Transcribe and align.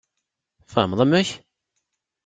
Tfehmeḍ 0.67 0.99
amek? 1.03 1.29